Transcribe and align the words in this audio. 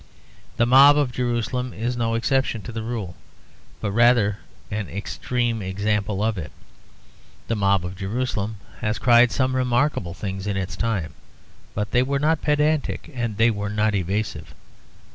The 0.57 0.65
mob 0.65 0.97
of 0.97 1.11
Jerusalem 1.11 1.73
is 1.73 1.95
no 1.95 2.15
exception 2.15 2.63
to 2.63 2.71
the 2.71 2.81
rule, 2.81 3.15
but 3.81 3.91
rather 3.91 4.39
an 4.71 4.89
extreme 4.89 5.61
example 5.61 6.23
of 6.23 6.39
it. 6.39 6.51
The 7.47 7.55
mob 7.55 7.85
of 7.85 7.97
Jerusalem 7.97 8.57
has 8.79 8.97
cried 8.97 9.31
some 9.31 9.55
remarkable 9.55 10.15
things 10.15 10.47
in 10.47 10.57
its 10.57 10.75
time; 10.75 11.13
but 11.75 11.91
they 11.91 12.01
were 12.01 12.17
not 12.17 12.41
pedantic 12.41 13.11
and 13.13 13.37
they 13.37 13.51
were 13.51 13.69
not 13.69 13.93
evasive. 13.93 14.55